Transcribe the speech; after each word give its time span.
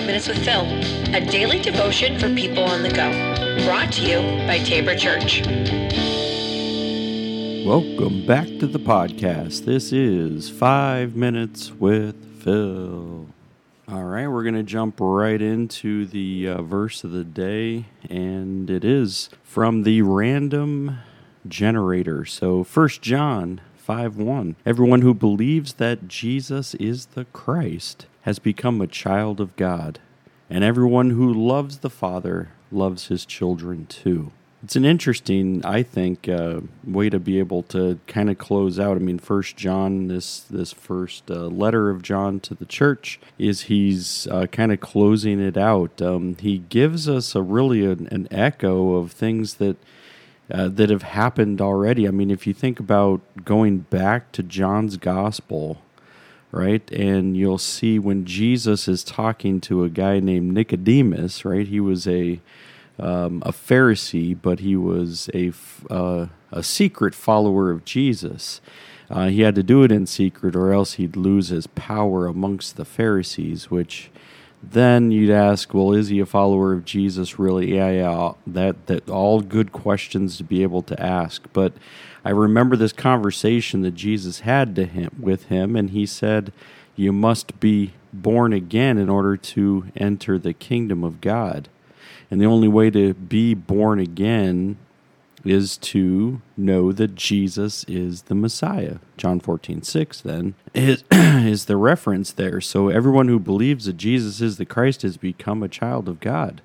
is 0.00 0.06
5 0.06 0.06
Minutes 0.06 0.28
with 0.28 0.44
Phil, 0.44 1.14
a 1.14 1.20
daily 1.20 1.58
devotion 1.60 2.18
for 2.18 2.34
people 2.34 2.64
on 2.64 2.82
the 2.82 2.88
go. 2.88 3.10
Brought 3.66 3.92
to 3.92 4.02
you 4.02 4.18
by 4.46 4.58
Tabor 4.58 4.96
Church. 4.96 5.42
Welcome 7.66 8.26
back 8.26 8.46
to 8.46 8.66
the 8.66 8.78
podcast. 8.78 9.66
This 9.66 9.92
is 9.92 10.48
5 10.48 11.16
Minutes 11.16 11.72
with 11.72 12.42
Phil. 12.42 13.26
All 13.88 14.04
right, 14.04 14.28
we're 14.28 14.42
going 14.42 14.54
to 14.54 14.62
jump 14.62 14.96
right 15.00 15.40
into 15.40 16.06
the 16.06 16.48
uh, 16.48 16.62
verse 16.62 17.04
of 17.04 17.10
the 17.10 17.24
day, 17.24 17.86
and 18.08 18.70
it 18.70 18.84
is 18.84 19.28
from 19.42 19.82
the 19.82 20.02
random 20.02 20.98
generator. 21.46 22.24
So, 22.24 22.64
First 22.64 23.02
John 23.02 23.60
5 23.76 24.16
1. 24.16 24.56
Everyone 24.64 25.02
who 25.02 25.12
believes 25.12 25.74
that 25.74 26.08
Jesus 26.08 26.74
is 26.76 27.06
the 27.06 27.26
Christ 27.26 28.06
has 28.30 28.38
become 28.38 28.80
a 28.80 28.86
child 28.86 29.40
of 29.40 29.56
God, 29.56 29.98
and 30.48 30.62
everyone 30.62 31.10
who 31.10 31.34
loves 31.34 31.78
the 31.78 31.90
Father 31.90 32.50
loves 32.70 33.08
his 33.08 33.26
children 33.26 33.86
too. 33.86 34.30
It's 34.62 34.76
an 34.76 34.84
interesting, 34.84 35.64
I 35.64 35.82
think, 35.82 36.28
uh, 36.28 36.60
way 36.84 37.10
to 37.10 37.18
be 37.18 37.40
able 37.40 37.64
to 37.74 37.98
kind 38.06 38.30
of 38.30 38.38
close 38.38 38.78
out. 38.78 38.96
I 38.96 39.00
mean, 39.00 39.18
First 39.18 39.56
John, 39.56 40.06
this 40.06 40.38
this 40.42 40.72
first 40.72 41.28
uh, 41.28 41.48
letter 41.48 41.90
of 41.90 42.02
John 42.02 42.38
to 42.40 42.54
the 42.54 42.66
church, 42.66 43.18
is 43.36 43.62
he's 43.62 44.28
uh, 44.28 44.46
kind 44.46 44.70
of 44.70 44.78
closing 44.78 45.40
it 45.40 45.56
out. 45.56 46.00
Um, 46.00 46.36
he 46.38 46.58
gives 46.58 47.08
us 47.08 47.34
a 47.34 47.42
really 47.42 47.84
an, 47.84 48.06
an 48.12 48.28
echo 48.30 48.94
of 48.94 49.10
things 49.10 49.54
that 49.54 49.76
uh, 50.52 50.68
that 50.68 50.88
have 50.88 51.02
happened 51.02 51.60
already. 51.60 52.06
I 52.06 52.12
mean, 52.12 52.30
if 52.30 52.46
you 52.46 52.54
think 52.54 52.78
about 52.78 53.22
going 53.44 53.78
back 53.78 54.30
to 54.32 54.44
John's 54.44 54.98
gospel, 54.98 55.78
right, 56.52 56.90
and 56.90 57.36
you'll 57.36 57.58
see 57.58 57.98
when 57.98 58.24
Jesus 58.24 58.88
is 58.88 59.04
talking 59.04 59.60
to 59.62 59.84
a 59.84 59.88
guy 59.88 60.20
named 60.20 60.52
Nicodemus, 60.52 61.44
right, 61.44 61.66
he 61.66 61.80
was 61.80 62.06
a 62.06 62.40
um, 62.98 63.42
a 63.46 63.52
Pharisee, 63.52 64.36
but 64.40 64.60
he 64.60 64.76
was 64.76 65.30
a 65.34 65.52
uh, 65.90 66.26
a 66.52 66.62
secret 66.62 67.14
follower 67.14 67.70
of 67.70 67.84
Jesus. 67.84 68.60
Uh, 69.08 69.26
he 69.26 69.40
had 69.40 69.56
to 69.56 69.62
do 69.62 69.82
it 69.82 69.90
in 69.90 70.06
secret, 70.06 70.54
or 70.54 70.72
else 70.72 70.94
he'd 70.94 71.16
lose 71.16 71.48
his 71.48 71.66
power 71.66 72.26
amongst 72.26 72.76
the 72.76 72.84
Pharisees, 72.84 73.70
which 73.70 74.10
then 74.62 75.10
you'd 75.10 75.30
ask, 75.30 75.72
well, 75.72 75.92
is 75.92 76.08
he 76.08 76.20
a 76.20 76.26
follower 76.26 76.72
of 76.72 76.84
Jesus? 76.84 77.38
Really? 77.38 77.74
Yeah, 77.74 77.90
yeah. 77.90 78.32
That 78.46 78.86
that 78.86 79.08
all 79.08 79.40
good 79.40 79.72
questions 79.72 80.36
to 80.36 80.44
be 80.44 80.62
able 80.62 80.82
to 80.82 81.02
ask. 81.02 81.42
But 81.52 81.72
I 82.24 82.30
remember 82.30 82.76
this 82.76 82.92
conversation 82.92 83.82
that 83.82 83.94
Jesus 83.94 84.40
had 84.40 84.74
to 84.76 84.84
him 84.84 85.10
with 85.18 85.44
him, 85.44 85.76
and 85.76 85.90
he 85.90 86.06
said, 86.06 86.52
"You 86.96 87.12
must 87.12 87.60
be 87.60 87.92
born 88.12 88.52
again 88.52 88.98
in 88.98 89.08
order 89.08 89.36
to 89.36 89.86
enter 89.96 90.38
the 90.38 90.52
kingdom 90.52 91.02
of 91.02 91.20
God." 91.20 91.68
And 92.30 92.40
the 92.40 92.46
only 92.46 92.68
way 92.68 92.90
to 92.90 93.14
be 93.14 93.54
born 93.54 93.98
again 93.98 94.76
is 95.44 95.76
to 95.78 96.42
know 96.56 96.92
that 96.92 97.14
Jesus 97.14 97.84
is 97.84 98.22
the 98.22 98.34
Messiah. 98.34 98.96
John 99.16 99.40
14, 99.40 99.82
6 99.82 100.20
then 100.20 100.54
is, 100.74 101.02
is 101.10 101.64
the 101.64 101.76
reference 101.76 102.32
there. 102.32 102.60
So 102.60 102.88
everyone 102.88 103.28
who 103.28 103.38
believes 103.38 103.86
that 103.86 103.96
Jesus 103.96 104.40
is 104.40 104.58
the 104.58 104.66
Christ 104.66 105.02
has 105.02 105.16
become 105.16 105.62
a 105.62 105.68
child 105.68 106.08
of 106.08 106.20
God. 106.20 106.60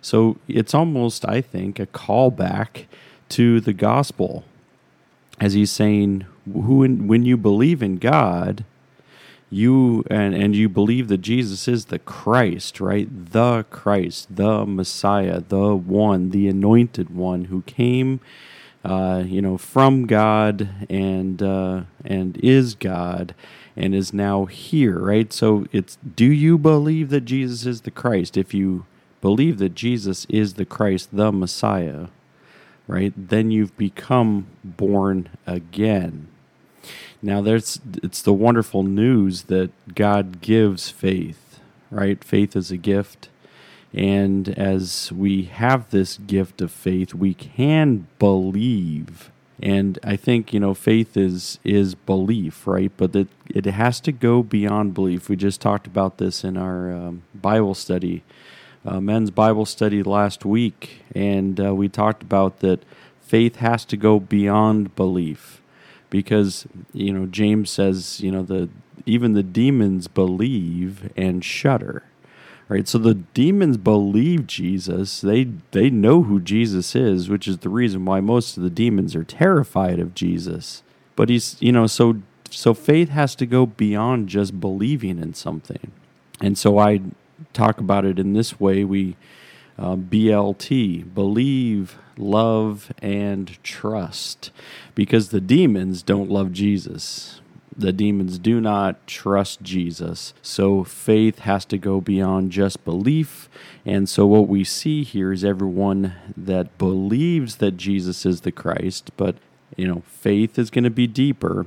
So 0.00 0.38
it's 0.48 0.74
almost, 0.74 1.28
I 1.28 1.40
think, 1.40 1.78
a 1.78 1.86
callback 1.86 2.86
to 3.30 3.60
the 3.60 3.72
gospel 3.72 4.44
as 5.40 5.54
he's 5.54 5.70
saying, 5.70 6.26
who 6.52 6.86
when 6.86 7.24
you 7.24 7.36
believe 7.36 7.82
in 7.82 7.96
God, 7.96 8.64
you 9.48 10.04
and, 10.08 10.34
and 10.34 10.54
you 10.54 10.68
believe 10.68 11.08
that 11.08 11.18
Jesus 11.18 11.66
is 11.66 11.86
the 11.86 11.98
Christ, 11.98 12.80
right? 12.80 13.08
The 13.10 13.64
Christ, 13.70 14.36
the 14.36 14.64
Messiah, 14.64 15.40
the 15.40 15.74
one, 15.74 16.30
the 16.30 16.46
anointed 16.46 17.10
one 17.10 17.46
who 17.46 17.62
came, 17.62 18.20
uh, 18.84 19.24
you 19.26 19.42
know, 19.42 19.58
from 19.58 20.06
God 20.06 20.68
and 20.88 21.42
uh, 21.42 21.82
and 22.04 22.36
is 22.38 22.74
God 22.74 23.34
and 23.76 23.94
is 23.94 24.12
now 24.12 24.44
here, 24.44 24.98
right? 24.98 25.32
So 25.32 25.66
it's 25.72 25.98
do 26.14 26.26
you 26.26 26.56
believe 26.56 27.10
that 27.10 27.22
Jesus 27.22 27.66
is 27.66 27.80
the 27.80 27.90
Christ? 27.90 28.36
If 28.36 28.54
you 28.54 28.86
believe 29.20 29.58
that 29.58 29.74
Jesus 29.74 30.26
is 30.28 30.54
the 30.54 30.64
Christ, 30.64 31.08
the 31.12 31.32
Messiah, 31.32 32.06
right? 32.90 33.14
Then 33.16 33.50
you've 33.52 33.76
become 33.78 34.48
born 34.64 35.30
again 35.46 36.28
now, 37.22 37.42
there's 37.42 37.80
it's 38.02 38.22
the 38.22 38.32
wonderful 38.32 38.82
news 38.82 39.44
that 39.44 39.70
God 39.94 40.40
gives 40.40 40.88
faith, 40.90 41.60
right? 41.90 42.22
Faith 42.24 42.56
is 42.56 42.70
a 42.70 42.78
gift. 42.78 43.28
And 43.92 44.48
as 44.50 45.12
we 45.12 45.44
have 45.44 45.90
this 45.90 46.18
gift 46.18 46.62
of 46.62 46.70
faith, 46.70 47.14
we 47.14 47.34
can 47.34 48.06
believe. 48.18 49.30
And 49.62 49.98
I 50.04 50.16
think, 50.16 50.54
you 50.54 50.60
know, 50.60 50.74
faith 50.74 51.16
is 51.16 51.58
is 51.64 51.94
belief, 51.94 52.66
right? 52.66 52.92
But 52.96 53.14
it, 53.14 53.28
it 53.48 53.66
has 53.66 54.00
to 54.02 54.12
go 54.12 54.42
beyond 54.42 54.94
belief. 54.94 55.28
We 55.28 55.36
just 55.36 55.60
talked 55.60 55.86
about 55.86 56.18
this 56.18 56.44
in 56.44 56.56
our 56.56 56.92
um, 56.92 57.24
Bible 57.34 57.74
study, 57.74 58.24
uh, 58.84 59.00
men's 59.00 59.30
Bible 59.30 59.66
study 59.66 60.02
last 60.02 60.44
week. 60.44 61.02
And 61.14 61.60
uh, 61.60 61.74
we 61.74 61.88
talked 61.88 62.22
about 62.22 62.60
that 62.60 62.82
faith 63.20 63.56
has 63.56 63.84
to 63.86 63.96
go 63.96 64.18
beyond 64.18 64.96
belief 64.96 65.60
because 66.08 66.66
you 66.92 67.12
know 67.12 67.26
James 67.26 67.70
says 67.70 68.20
you 68.20 68.32
know 68.32 68.42
the 68.42 68.68
even 69.06 69.34
the 69.34 69.42
demons 69.42 70.08
believe 70.08 71.12
and 71.16 71.44
shudder 71.44 72.04
right? 72.70 72.86
So 72.86 72.98
the 72.98 73.14
demons 73.14 73.76
believe 73.78 74.46
Jesus. 74.46 75.20
They 75.20 75.44
they 75.72 75.90
know 75.90 76.22
who 76.22 76.40
Jesus 76.40 76.94
is 76.94 77.28
which 77.28 77.46
is 77.46 77.58
the 77.58 77.68
reason 77.68 78.04
why 78.04 78.20
most 78.20 78.56
of 78.56 78.62
the 78.62 78.70
demons 78.70 79.14
are 79.14 79.24
terrified 79.24 79.98
of 79.98 80.14
Jesus. 80.14 80.82
But 81.16 81.28
he's 81.28 81.56
you 81.60 81.72
know 81.72 81.86
so 81.86 82.22
so 82.48 82.74
faith 82.74 83.10
has 83.10 83.34
to 83.36 83.46
go 83.46 83.66
beyond 83.66 84.28
just 84.28 84.58
believing 84.60 85.18
in 85.18 85.34
something. 85.34 85.92
And 86.40 86.56
so 86.56 86.78
I 86.78 87.00
talk 87.52 87.78
about 87.78 88.04
it 88.04 88.18
in 88.18 88.32
this 88.32 88.60
way 88.60 88.84
we 88.84 89.16
uh, 89.80 89.96
BLT, 89.96 91.14
believe, 91.14 91.96
love, 92.18 92.92
and 93.00 93.62
trust. 93.62 94.50
Because 94.94 95.30
the 95.30 95.40
demons 95.40 96.02
don't 96.02 96.30
love 96.30 96.52
Jesus. 96.52 97.40
The 97.74 97.92
demons 97.92 98.38
do 98.38 98.60
not 98.60 99.06
trust 99.06 99.62
Jesus. 99.62 100.34
So 100.42 100.84
faith 100.84 101.40
has 101.40 101.64
to 101.66 101.78
go 101.78 102.00
beyond 102.00 102.52
just 102.52 102.84
belief. 102.84 103.48
And 103.86 104.06
so 104.06 104.26
what 104.26 104.48
we 104.48 104.64
see 104.64 105.02
here 105.02 105.32
is 105.32 105.44
everyone 105.44 106.14
that 106.36 106.76
believes 106.76 107.56
that 107.56 107.78
Jesus 107.78 108.26
is 108.26 108.42
the 108.42 108.52
Christ, 108.52 109.10
but 109.16 109.36
you 109.76 109.86
know, 109.86 110.02
faith 110.06 110.58
is 110.58 110.68
going 110.68 110.84
to 110.84 110.90
be 110.90 111.06
deeper. 111.06 111.66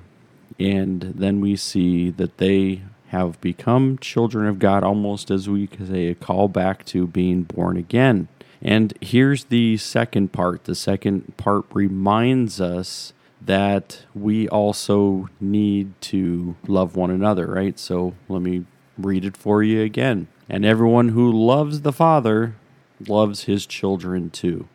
And 0.60 1.02
then 1.02 1.42
we 1.42 1.56
see 1.56 2.12
that 2.12 2.38
they 2.38 2.84
have 3.14 3.40
become 3.42 4.00
children 4.00 4.48
of 4.48 4.58
God, 4.58 4.84
almost 4.84 5.30
as 5.30 5.48
we 5.48 5.70
say 5.88 6.08
a 6.08 6.16
call 6.16 6.48
back 6.48 6.84
to 6.86 7.06
being 7.06 7.44
born 7.44 7.78
again. 7.78 8.28
And 8.60 8.92
here's 9.02 9.46
the 9.46 9.78
second 9.78 10.34
part. 10.34 10.64
The 10.64 10.74
second 10.74 11.38
part 11.38 11.66
reminds 11.74 12.60
us 12.60 13.14
that 13.40 14.00
we 14.16 14.50
also 14.50 15.30
need 15.40 15.94
to 16.02 16.56
love 16.68 16.96
one 16.96 17.12
another, 17.12 17.46
right? 17.46 17.78
So 17.78 18.16
let 18.28 18.42
me 18.42 18.66
read 18.98 19.26
it 19.26 19.38
for 19.38 19.62
you 19.62 19.84
again. 19.84 20.28
And 20.50 20.66
everyone 20.66 21.10
who 21.10 21.32
loves 21.32 21.82
the 21.82 21.94
Father 21.94 22.56
loves 23.08 23.44
his 23.44 23.68
children 23.68 24.32
too. 24.32 24.68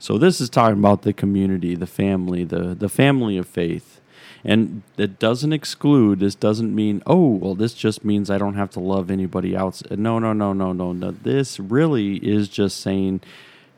So 0.00 0.18
this 0.18 0.40
is 0.40 0.50
talking 0.50 0.80
about 0.80 1.02
the 1.02 1.12
community, 1.12 1.76
the 1.76 1.86
family, 1.86 2.42
the, 2.42 2.74
the 2.74 2.88
family 2.88 3.36
of 3.36 3.46
faith. 3.46 4.00
And 4.44 4.82
it 4.98 5.18
doesn't 5.18 5.52
exclude, 5.52 6.20
this 6.20 6.34
doesn't 6.34 6.74
mean, 6.74 7.02
oh, 7.06 7.28
well, 7.28 7.54
this 7.54 7.72
just 7.74 8.04
means 8.04 8.30
I 8.30 8.38
don't 8.38 8.54
have 8.54 8.70
to 8.72 8.80
love 8.80 9.10
anybody 9.10 9.54
else. 9.54 9.82
No, 9.90 10.18
no, 10.18 10.32
no, 10.32 10.52
no, 10.52 10.72
no, 10.72 10.92
no. 10.92 11.10
This 11.10 11.58
really 11.58 12.16
is 12.16 12.48
just 12.48 12.80
saying, 12.80 13.22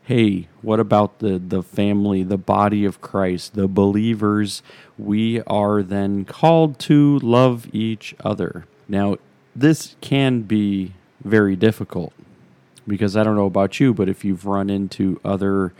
hey, 0.03 0.47
what 0.61 0.79
about 0.79 1.19
the, 1.19 1.37
the 1.39 1.63
family, 1.63 2.23
the 2.23 2.37
body 2.37 2.83
of 2.83 2.99
Christ, 3.01 3.55
the 3.55 3.67
believers? 3.67 4.61
We 4.97 5.41
are 5.43 5.81
then 5.83 6.25
called 6.25 6.79
to 6.79 7.19
love 7.19 7.67
each 7.73 8.13
other. 8.23 8.65
Now, 8.89 9.17
this 9.55 9.95
can 10.01 10.41
be 10.41 10.93
very 11.23 11.55
difficult 11.55 12.13
because 12.87 13.17
I 13.17 13.23
don't 13.23 13.35
know 13.35 13.45
about 13.45 13.79
you, 13.79 13.93
but 13.93 14.07
if 14.09 14.23
you've 14.23 14.45
run 14.45 14.69
into 14.69 15.19
other 15.23 15.73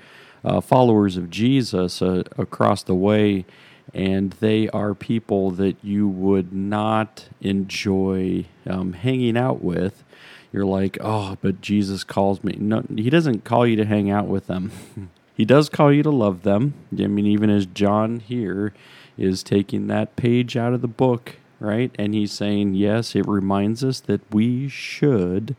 uh, 0.44 0.62
followers 0.62 1.18
of 1.18 1.30
Jesus 1.30 2.02
uh, 2.02 2.24
across 2.38 2.84
the 2.84 2.96
way, 2.96 3.46
and 3.94 4.32
they 4.34 4.70
are 4.70 4.94
people 4.94 5.52
that 5.52 5.78
you 5.84 6.08
would 6.08 6.54
not 6.54 7.26
enjoy 7.42 8.46
um, 8.66 8.94
hanging 8.94 9.38
out 9.38 9.62
with. 9.62 10.04
You're 10.52 10.66
like, 10.66 10.98
oh, 11.02 11.38
but 11.42 11.62
Jesus 11.62 12.04
calls 12.04 12.44
me. 12.44 12.58
No, 12.60 12.84
he 12.96 13.10
doesn't 13.10 13.44
call 13.44 13.66
you 13.68 13.76
to 13.76 13.86
hang 13.86 14.10
out 14.10 14.28
with 14.28 14.48
them. 14.48 14.72
he 15.36 15.46
does 15.46 15.70
call 15.70 15.92
you 15.92 16.04
to 16.04 16.12
love 16.12 16.44
them. 16.44 16.74
I 16.98 17.08
mean, 17.08 17.26
even 17.26 17.50
as 17.50 17.66
John 17.66 18.20
here 18.20 18.74
is 19.18 19.44
taking 19.44 19.88
that 19.88 20.16
page 20.16 20.56
out 20.56 20.74
of 20.74 20.82
the 20.82 20.88
book, 20.88 21.38
right? 21.60 21.92
And 21.98 22.14
he's 22.14 22.32
saying, 22.32 22.76
yes, 22.76 23.16
it 23.16 23.28
reminds 23.28 23.84
us 23.84 24.00
that 24.02 24.22
we 24.34 24.70
should 24.70 25.56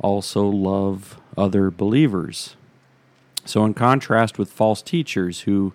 also 0.00 0.46
love 0.46 1.20
other 1.36 1.70
believers. 1.70 2.56
So, 3.44 3.64
in 3.64 3.74
contrast 3.74 4.38
with 4.38 4.50
false 4.50 4.80
teachers 4.80 5.40
who 5.42 5.74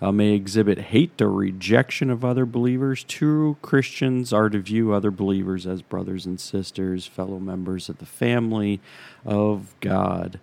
uh, 0.00 0.12
may 0.12 0.32
exhibit 0.32 0.78
hate 0.78 1.20
or 1.20 1.30
rejection 1.30 2.10
of 2.10 2.24
other 2.24 2.44
believers, 2.44 3.02
true 3.04 3.56
Christians 3.62 4.32
are 4.32 4.50
to 4.50 4.58
view 4.58 4.92
other 4.92 5.10
believers 5.10 5.66
as 5.66 5.82
brothers 5.82 6.26
and 6.26 6.38
sisters, 6.38 7.06
fellow 7.06 7.38
members 7.38 7.88
of 7.88 7.98
the 7.98 8.06
family 8.06 8.80
of 9.24 9.74
God. 9.80 10.38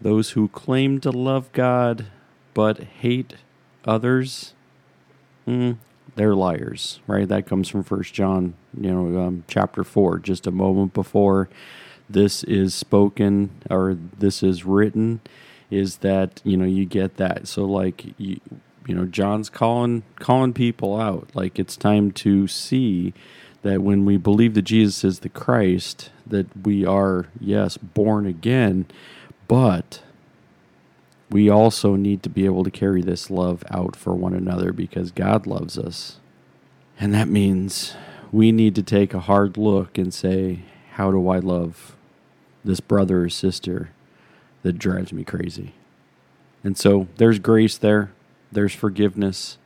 Those 0.00 0.30
who 0.30 0.48
claim 0.48 1.00
to 1.00 1.10
love 1.10 1.52
God 1.52 2.06
but 2.54 2.78
hate 2.78 3.36
others, 3.84 4.54
mm, 5.46 5.76
they're 6.16 6.34
liars, 6.34 7.00
right? 7.06 7.28
That 7.28 7.46
comes 7.46 7.68
from 7.68 7.82
First 7.82 8.14
John, 8.14 8.54
you 8.78 8.90
know, 8.92 9.20
um, 9.20 9.44
chapter 9.48 9.84
four, 9.84 10.18
just 10.18 10.46
a 10.46 10.50
moment 10.50 10.94
before 10.94 11.48
this 12.08 12.44
is 12.44 12.74
spoken 12.74 13.50
or 13.70 13.96
this 14.18 14.42
is 14.42 14.64
written. 14.64 15.20
Is 15.70 15.98
that 15.98 16.40
you 16.44 16.56
know 16.56 16.66
you 16.66 16.84
get 16.84 17.16
that 17.16 17.48
so 17.48 17.64
like 17.64 18.14
you, 18.18 18.38
you 18.86 18.94
know 18.94 19.06
John's 19.06 19.48
calling 19.48 20.02
calling 20.16 20.52
people 20.52 21.00
out. 21.00 21.28
Like 21.34 21.58
it's 21.58 21.76
time 21.76 22.10
to 22.12 22.46
see 22.48 23.14
that 23.62 23.82
when 23.82 24.04
we 24.04 24.16
believe 24.16 24.54
that 24.54 24.62
Jesus 24.62 25.04
is 25.04 25.20
the 25.20 25.28
Christ 25.28 26.10
that 26.26 26.46
we 26.64 26.84
are 26.84 27.26
yes 27.40 27.76
born 27.76 28.26
again 28.26 28.86
but 29.48 30.02
we 31.30 31.48
also 31.48 31.96
need 31.96 32.22
to 32.22 32.28
be 32.28 32.44
able 32.44 32.64
to 32.64 32.70
carry 32.70 33.02
this 33.02 33.30
love 33.30 33.64
out 33.70 33.96
for 33.96 34.14
one 34.14 34.34
another 34.34 34.72
because 34.72 35.10
God 35.10 35.46
loves 35.46 35.78
us. 35.78 36.18
And 36.98 37.12
that 37.14 37.28
means 37.28 37.94
we 38.30 38.52
need 38.52 38.74
to 38.76 38.82
take 38.82 39.14
a 39.14 39.20
hard 39.20 39.56
look 39.56 39.98
and 39.98 40.14
say 40.14 40.60
how 40.92 41.10
do 41.10 41.28
I 41.28 41.38
love 41.38 41.96
this 42.64 42.80
brother 42.80 43.22
or 43.24 43.28
sister 43.28 43.90
that 44.62 44.78
drives 44.78 45.12
me 45.12 45.24
crazy? 45.24 45.74
And 46.62 46.78
so 46.78 47.08
there's 47.16 47.38
grace 47.38 47.76
there 47.76 48.12
there's 48.54 48.74
forgiveness, 48.74 49.58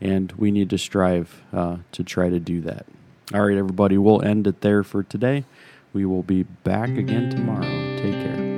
and 0.00 0.32
we 0.32 0.50
need 0.50 0.70
to 0.70 0.78
strive 0.78 1.42
uh, 1.52 1.78
to 1.92 2.04
try 2.04 2.28
to 2.28 2.38
do 2.38 2.60
that. 2.62 2.86
All 3.32 3.46
right, 3.46 3.56
everybody, 3.56 3.96
we'll 3.96 4.22
end 4.22 4.46
it 4.46 4.60
there 4.60 4.82
for 4.82 5.02
today. 5.02 5.44
We 5.92 6.04
will 6.04 6.22
be 6.22 6.42
back 6.42 6.90
again 6.90 7.30
tomorrow. 7.30 7.96
Take 7.96 8.14
care. 8.14 8.51